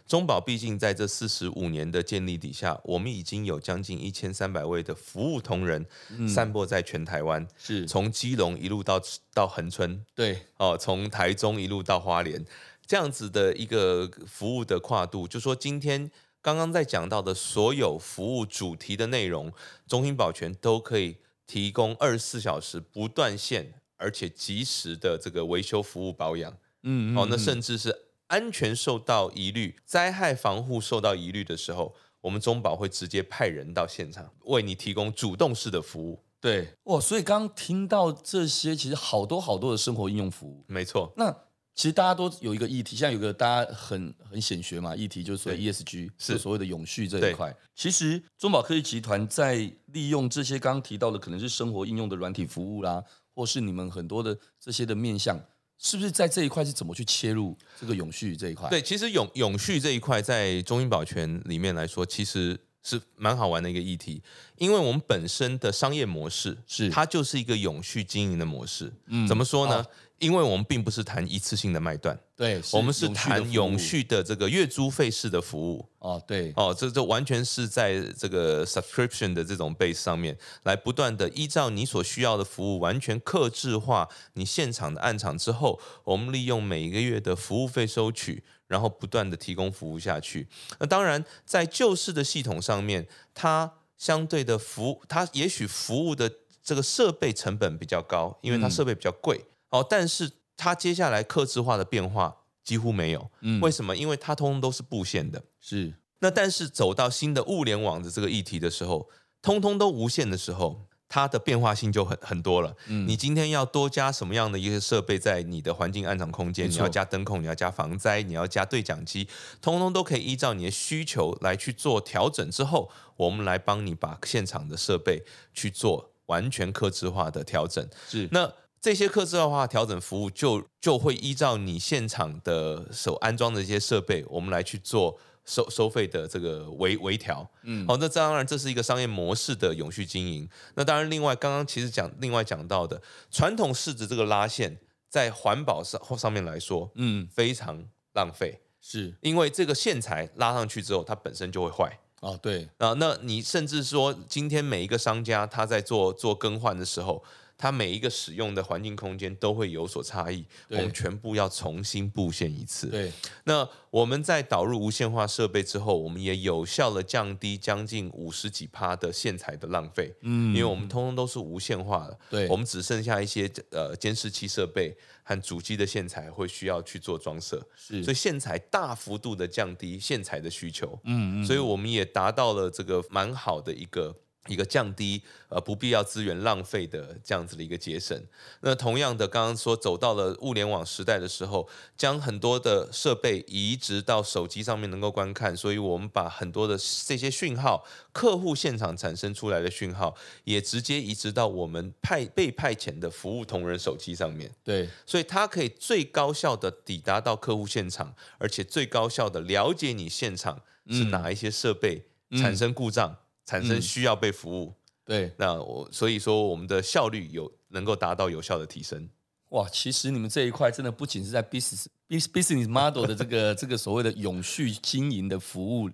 [0.09, 5.85] 中保毕竟在这四十五年的建立底下，我们已经有将近一千三百位的服务同仁，
[6.27, 7.85] 散播在全台湾，是。
[7.85, 8.99] 从基隆一路到
[9.35, 12.43] 到恒春，对，哦，从台中一路到花莲，
[12.87, 16.09] 这样子的一个服务的跨度，就说今天
[16.41, 19.53] 刚刚在讲到的所有服务主题的内容，
[19.87, 27.95] 中兴保全都可以提供二十四小时不断线，而且及时的这个维修服务保养，嗯，嗯，嗯，哦，那甚至是。
[28.29, 36.23] 安全受到疑虑，灾害防护受到疑虑的时候，我们中保会直接派人到现场，为你提供主动式的服务。
[36.39, 40.63] 对，哇，所以刚刚听到这些，其实好多好多的生活应用服务。
[40.67, 41.29] 没错，那
[41.75, 47.55] 其实大家都有一个议题，现在有个大家很很显学嘛，议题就是所谓 ESG，是所谓的永续这一块。
[47.73, 49.55] 其实中保科技集团在
[49.87, 55.39] 利用这些刚刚提到的，可能是生活应用的软体服务啦，或是你们很多的这些的面向。
[55.81, 58.69] 是不是在这一块是怎么去切入这个永续这一块？
[58.69, 64.21] 对，其实永永续这一块在中英保全里面来说，其实是蛮好玩的一个议题，
[64.57, 68.91] 因为我们本身的商业模式是它就是一个永续经营的模式。
[69.07, 69.77] 嗯，怎么说呢？
[69.77, 69.87] 哦
[70.19, 75.85] 因为我们并不是谈一次性的卖断，对，我们是谈永续的这个月租费式的服务。
[75.99, 90.47] 哦，对，哦，这这完全是在这个 subscription 的这种 base 上面来不断的依照你所需要的服务，完全克制化你现场的暗场之后，我们利用每一个月的服务费收取，然后不断的提供服务下去。
[90.79, 96.31] 那当然，在旧式的系统上面，它相对的服务，它也许服务的
[96.63, 99.45] 这个设备成本比较高，因为它设备比较贵。
[99.69, 103.95] 嗯哦，但是它接下来克制化的变化几乎没有，嗯，为什么？
[103.95, 105.93] 因为它通通都是布线的，是。
[106.19, 109.09] 那但是走到新的物联网的这个议题的时候，
[109.41, 112.75] 通通都无线的时候，它的变化性就很很多了。
[112.87, 116.69] 嗯，你今天要多加什么样的一些设备在你的环境暗场空间？
[116.69, 119.29] 你要加灯控，你要加防灾，你要加对讲机，
[119.61, 122.51] 通通都可以依照你的需求来去做调整。
[122.51, 127.87] 之后，我们来帮你把现场的设备去做完全客制化的调整。
[128.09, 128.51] 是那。
[128.81, 137.45] 这些客制化调整服务就就会依照你现场的所安装的一些设备，我们来去做收收费的这个微微调。
[137.63, 140.47] 嗯，好，那当然这是一个商业模式的永续经营。
[140.75, 151.99] 那当然，另外刚刚其实讲另外讲到的传统市值这个拉线，在环保上上面来说，嗯，非常浪费，是因为这个线材拉上去之后，它本身就会坏。
[152.21, 157.21] 哦，对啊，那你甚至说，今天每一个商家他在做做更换的时候。
[157.59, 162.87] 它每一个使用的环境空间都会有所差异，我们全部要重新布线一次。
[162.87, 163.11] 对，
[163.43, 170.15] 那我们在导入无线化设备之后，我们也有效的降低将近五十几趴的线材的浪费。
[170.21, 180.97] 嗯，因为我们通通都是无线化的，对，我们只剩下一些呃监视器设备和主机的线材会需要去做装设，是，所以线材大幅度的降低线材的需求。
[181.03, 184.15] 嗯嗯，所以我们也达到了这个蛮好的一个。
[184.49, 188.21] 一个降低呃不必要资源浪费的这样子的一个节省。
[188.61, 204.51] 那同样的，刚刚说走到了物联网时代的时候，将很多的设备移植到手机上面能够观看，所以我们把很多的这些讯号，客户现场产生出来的讯号，也直接移植到我们派被派遣的服务同仁手机上面。
[204.63, 213.11] 对，所以它可以最高效的抵达到客户现场，而且最高效的了解你现场是哪一些设备产生故障。
[213.11, 219.09] 嗯嗯产生需要被服务，嗯、对，那我所以说我们的效率有能够达到有效的提升。
[219.49, 225.89] 哇，其实你们这一块真的不仅是在 business business model 的这个 这个所谓的永续经营的服务，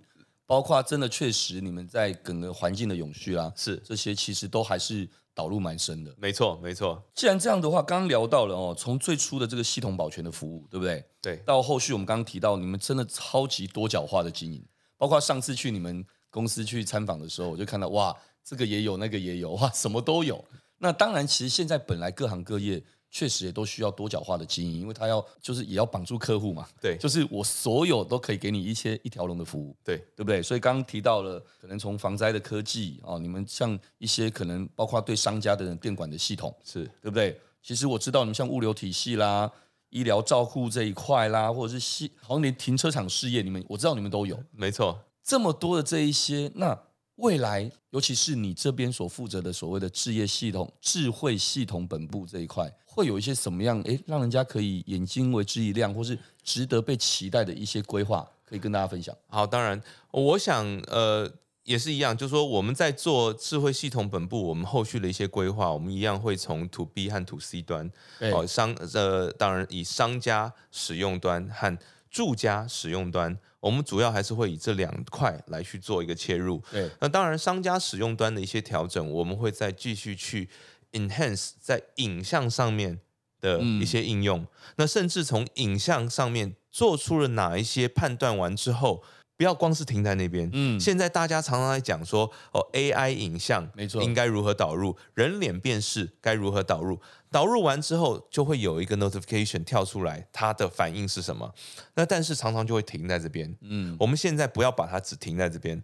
[0.46, 6.14] 包括真的确实你们在整个环境的永续啊，是这些其实都还是导入蛮深的。
[6.18, 7.02] 没错，没错。
[7.14, 11.02] 既然这样的话，刚刚聊到了哦，从最初的这个系统保全的服务，对不对？
[11.22, 11.38] 对。
[11.46, 14.62] 到后续我们刚刚提到，你们真的超级多角化的经营，
[14.98, 16.06] 包括上次去你们。
[16.36, 20.44] 公司去参访的时候，我就看到哇，这个也有，那个也有，哇，什么都有。
[20.80, 26.68] 那当然，其实现在本来各行各业确实也都需要多角化的经营，因为他要就是也要绑住客户嘛。
[26.82, 29.74] 对，就是我所有都可以给你一些一条龙的服务。
[29.86, 30.44] 对，对不对？
[30.44, 37.40] 所以刚刚提到了，可能从防灾的科技哦，你们像一些可能包括对商家的人电管的系统，是对不对？
[37.64, 39.50] 其实我知道你们像物流体系啦、
[39.92, 44.38] 医疗照护这一块啦，或者是系好像连停车场事业，你们我知道你们都有。
[44.52, 46.80] 没错，这么多的这一些那。
[47.20, 53.82] 未来，尤其是你这边所负责的所谓的置业系统、智慧系统本部这一块，会有一些什么样？
[53.84, 59.16] 诶，让人家可以眼睛为之一亮，或是值得被期待的一些规划，可以跟大家分享。
[59.28, 61.32] 好，当然，我想，呃，
[61.64, 67.90] 也是一样，就是说我们在做智慧系统本部，我们后续的一些规划，我们一样会从 To B 和 To C 端，
[68.34, 71.80] 哦，商，呃，当然以商家使用端和
[72.12, 73.40] 住家使用端。
[73.66, 76.62] 我们主要还是会以这两块来去做一个切入。
[76.72, 80.48] 对，那当然商家使用端的一些调整，我们会再继续去
[80.92, 83.00] enhance 在影像上面
[83.42, 84.42] 的一些应用。
[84.42, 84.48] 嗯、
[84.78, 89.04] 那甚至从影像上面做出了哪一些判断完之后，
[89.38, 90.50] 不要光是停在那边。
[90.54, 94.96] 嗯，现在大家常常在讲说，哦，AI 影像没错，应该如何导入？
[95.14, 97.00] 人脸辨识该如何导入？
[97.32, 101.54] 导入完之后，就会有一个 notification 跳出来，它的反应是什么？
[101.96, 103.54] 那但是常常就会停在这边。
[103.62, 105.84] 嗯，我们现在不要把它只停在这边，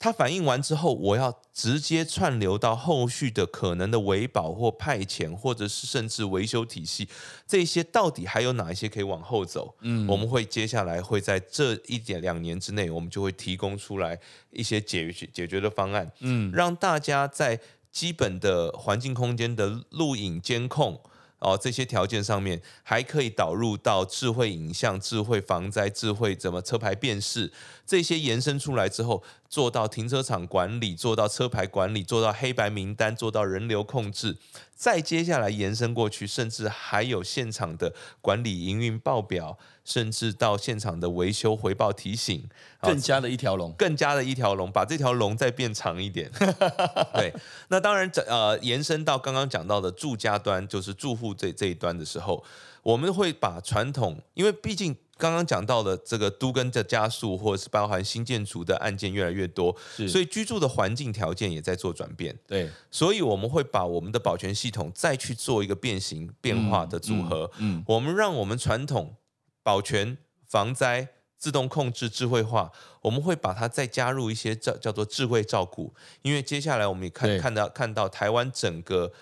[0.00, 7.08] 它反应完之后，我要直接串流到后续的可能的维保或派遣，或者是甚至维修体系，
[7.46, 9.76] 这些到底还有哪一些可以往后走？
[9.82, 14.18] 嗯，我们会接下来会在这一点两年之内，我们就会提供出来
[14.50, 16.10] 一些解决解决的方案。
[16.18, 17.60] 嗯，让大家在。
[17.92, 21.00] 基本的环境空间的录影监控
[21.40, 27.52] 哦，这些条件上面还可以导入到智慧影像、智慧防灾、智慧怎么车牌辨识，
[27.90, 34.36] 这些延伸出来之后，做到停车场管理，做到车牌管理，做到黑白名单，做到人流控制，
[34.76, 39.58] 再接下来延伸过去，甚至还有现场的管理营运报表。
[39.82, 42.48] 甚至到现场的维修回报提醒，
[42.80, 46.30] 更加的一条龙，更加的一条龙，把这条龙再变长一点。
[47.14, 47.34] 对，
[47.70, 52.44] 那当然，呃，延伸到刚刚讲到的住家端，就是住户这这一端的时候，
[52.84, 59.76] 我们会把传统，因为毕竟刚刚讲到的这个都跟的加速，或者是包含新建筑的案件越来越多，
[60.08, 62.36] 所以居住的环境条件也在做转变。
[62.46, 67.48] 对，所以我们会把我们的保全系统再去做一个变形变化的组合。
[67.58, 69.14] 嗯，嗯嗯我们让我们传统。
[69.62, 71.06] 保全、防灾、
[71.36, 79.12] 自动控制、智慧化，我们会把它再加入一些叫叫做智慧照顾，因为接下来我们也看看到看到台湾整个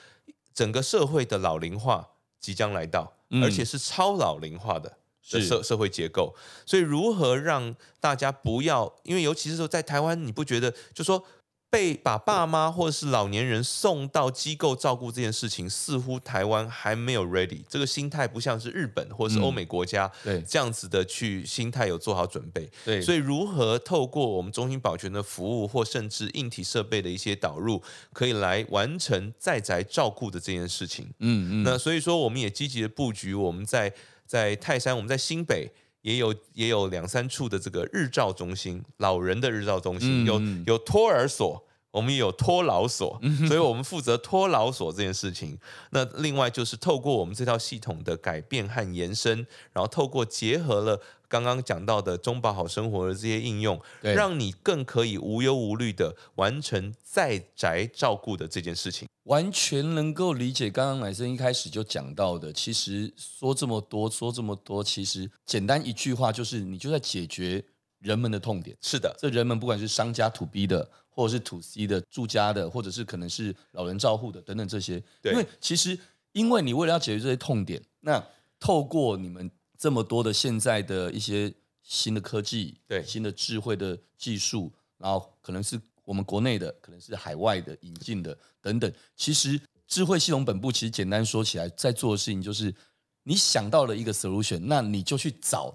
[0.54, 4.97] 整个社会的老龄化即将来到，嗯、而且是超老龄化的
[5.30, 11.24] 的社社会结构，所以如何让大家不要，因为尤其是说在台湾，你不觉得就说。
[11.70, 17.60] 被把爸妈或者是老年人送到机构照顾这件事情，似乎台湾还没有 ready。
[17.68, 20.10] 这个心态不像是日本或者是欧美国家
[20.48, 22.66] 这样子的去心态有做好准备。
[22.86, 27.82] 对，所以如何透过我们中心保全的服务，或甚至硬体设备的一些导入，
[28.14, 31.04] 可以来完成在宅照顾的这件事情。
[31.18, 31.62] 嗯嗯。
[31.64, 33.92] 那所以说，我们也积极的布局，我们在
[34.28, 35.68] 在泰山，我们在新北。
[36.02, 41.64] 也有也有两三处的这个日照中心，老人的日照中心，嗯、有有托儿所。
[41.90, 45.58] 我们也有托老所，所以我们负责托老所这件事情。
[45.90, 49.38] 那另外就是透过我们这套系统的改变和延伸，
[49.72, 59.06] 然后透过结合了刚刚讲到的中保好生活的这些应用，让你更可以无忧无虑的完成在宅照顾的这件事情。
[59.24, 67.62] 完全能够理解刚刚乃生一开始就讲到的，其实说这么多，说这么多，其实简单一句话就是，你就在解决
[67.98, 68.76] 人们的痛点。
[68.80, 70.88] 是的，这人们不管是商家 to B 的。
[71.10, 75.98] 或者是 to C 的住家的，或者是可能是老人照护的等等这些，对，因为其实
[76.30, 78.24] 因为你为了要解决这些痛点，那
[78.60, 92.74] 透过你们这么多的现在的一些新的科技，对，新的智慧的技术，然后可能是我们国内的，可能是海外的引进的等等，其实智慧系统本部其实简单说起来，在做的事情就是
[93.22, 95.74] 你想到了一个 solution，那你就去找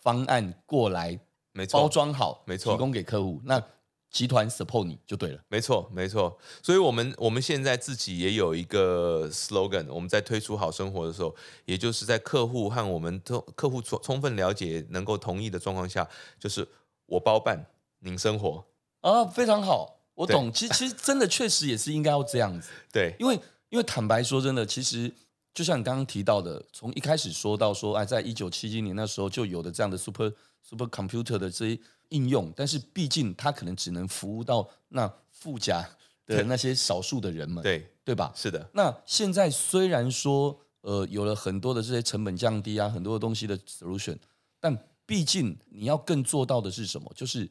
[0.00, 1.18] 方案过来，
[1.52, 3.62] 没错，包装好，没错，提供给客户，那。
[4.14, 11.34] 集团 support 你就对了，没错没错，所以我们我们现在自己也有一个 slogan，我们在推出好生活的时候，
[11.64, 16.08] 也就是在客户和我们都客户充充分了解、能够同意的状况下，
[16.38, 16.64] 就是
[17.06, 17.66] 我包办，
[17.98, 18.64] 您生活。
[19.00, 20.52] 啊，非常好，我懂。
[20.52, 23.34] 其实其实真的确实也是应该要这样子， 对，因为
[23.70, 25.12] 因为坦白说真的，其实
[25.52, 31.80] 就像你刚刚提到的，从一开始说到说，哎，在一九七一年那时候就有的这样的 super super computer 的这些。
[32.10, 35.88] 应用，但是毕竟它可能只能服务到那富甲
[36.26, 38.32] 的那些少数的人们，对对吧？
[38.34, 38.70] 是的。
[38.72, 44.16] 那现在虽然说，呃，有了很多的这些成本降低啊，很多的东西的 solution，
[44.60, 47.12] 但毕竟你要更做到的是什么？
[47.14, 47.50] 就是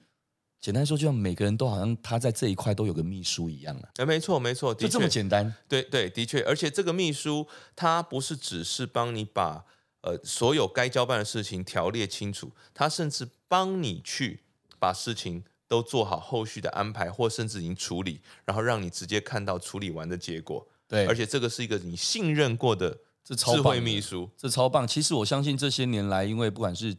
[0.60, 3.90] 简单说，就像每个人都好像他在这一块都有个秘书一样了。
[3.98, 5.54] 哎，没错，没错，就这么简单。
[5.68, 7.46] 对对，的确，而且这个秘书
[7.76, 9.66] 他不是只是帮你把
[10.02, 14.43] 呃所有该交办的事情条列清楚，他甚至帮你去。
[14.84, 20.68] 把事情都做好，后续的安排或甚至已经处理，然后让你直接看到处理完的结果。
[20.90, 24.86] 对，而且这个是一个你信任过的智慧秘书，这超棒。
[24.86, 26.94] 其实我相信这些年来，因为不管是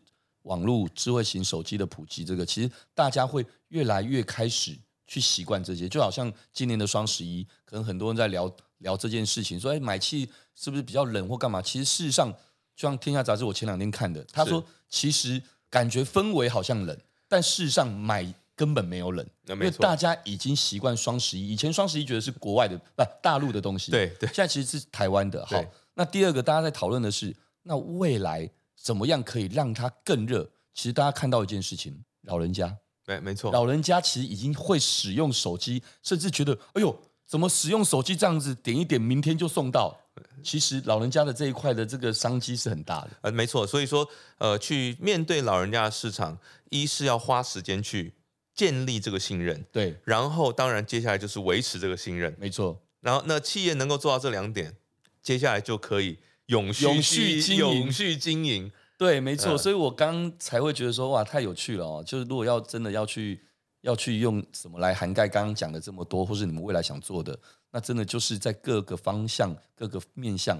[0.45, 4.75] 网络、智慧型手机的普及，这个其实大家会越来越开始
[5.07, 5.87] 去习惯这些。
[5.87, 12.33] 就好像今年的双十一，可能很多人在聊聊这件事情，说：“哎，买气是不是比较冷或干嘛？”其实事实上，
[12.75, 16.99] 就像《天下杂志》我前两天看的，他说其实感觉氛围好像冷。
[17.35, 18.25] 但事实上，买
[18.55, 21.49] 根本没有冷，因为大家已经习惯双十一。
[21.49, 23.91] 以前双十一觉得是国外的，不大陆的东西。
[23.91, 25.45] 对对，现在其实是台湾的。
[25.45, 25.61] 好，
[25.95, 28.49] 那第二个大家在讨论的是，那未来
[28.81, 30.49] 怎么样可以让它更热？
[30.73, 32.73] 其实大家看到一件事情，老人家，
[33.05, 39.99] 对，没错，老人家其实已经会使用手机，甚至觉得，哎呦，怎么使用手机这样子点一点，明天就送到。
[40.43, 44.09] 其实老人家的这一块的这个商机是很大的，呃，没错，所以说，
[44.39, 46.39] 呃，去面对老人家的市场，
[46.71, 48.13] 一是要花时间去
[48.55, 54.77] 建立这个信任，对，然后当然接下来就是维持这个信任，没错，然后那企业能够做到这两点，
[55.23, 63.41] 接下来就可以永续永续经营，永续经营，对，没错，呃，所以我刚才会觉得说，哇，太有趣了哦，就是如果要真的要去
[63.81, 67.39] 要去用什么来涵盖刚刚讲的这么多，或是你们未来想做的。
[67.75, 70.57] 那真的就是在各个方向、各个面向，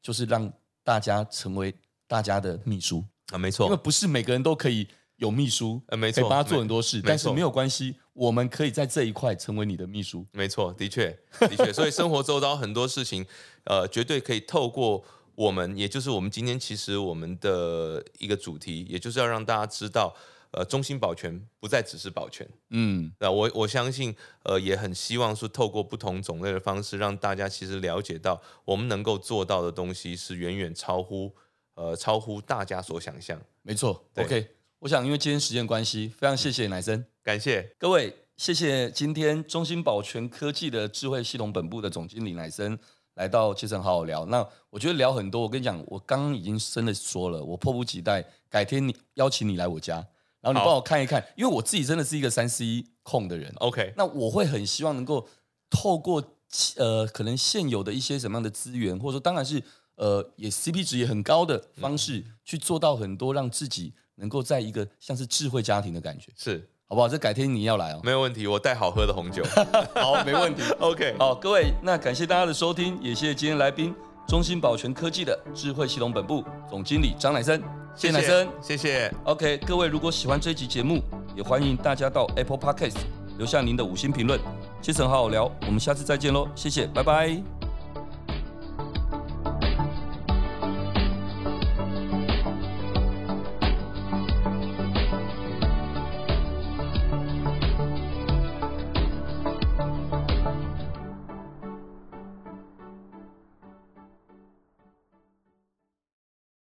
[0.00, 0.50] 就是让
[0.82, 1.74] 大家成为
[2.08, 13.26] 大家的秘书啊，没错，因为不是每个人都可以有秘书，呃，没错，可以帮他做很多事，但是没有关系，我们可以在这一块成为你的秘书，没错，的确，的确，所以生活周遭很多事情，
[13.64, 15.04] 呃，绝对可以透过
[15.34, 20.16] 我们，也就是我们今天其实我们的一个主题，也就是要让大家知道。
[20.56, 31.30] 呃，中心保全不再只是保全，嗯，那我我相信，呃，也很希望说透过不同种类的方式，让大家其实了解到，我们能够做到的东西是远远超乎，
[31.74, 33.38] 呃，超乎大家所想象。
[33.60, 34.48] 没错，OK，
[34.78, 42.78] 我想因为今天时间关系，非常谢谢乃森，感谢各位，谢谢今天中心保全科技的智慧系统本部的总经理乃森
[43.16, 44.24] 来到杰森好好聊。
[44.24, 50.06] 那我觉得聊很多，我跟你讲，我刚刚已经真的说了，我迫不及待，改天你邀请你来我家。
[50.40, 53.52] 然后你帮我看一看，因为我自己真的是一个三 C 控的人。
[53.56, 55.26] OK，那我会很希望能够
[55.70, 56.22] 透过
[56.76, 59.62] 呃，可能现有的一些什么样的资源，或者说当然是
[59.96, 67.08] 呃，也 CP 值也很高的方式，去做到很多让自己能够在一个像是智慧家庭的感觉，是好不好？
[67.08, 69.42] 这改天你要来哦，没有问题，我带好喝的红酒。
[69.96, 70.62] 好，没问题。
[70.78, 73.94] OK，好，各位，那感谢大家的收听，也谢谢今天来宾。
[74.28, 77.62] 中心保全科技的智慧系统本部总经理张乃森，
[77.96, 79.12] 谢谢谢谢。
[79.24, 81.02] OK，各位如果喜欢这一集节目，
[81.34, 82.96] 也欢迎大家到 Apple Podcast
[83.38, 84.38] 留下您的五星评论。
[84.82, 87.55] 七成好好聊，我们下次再见喽，谢谢，拜拜。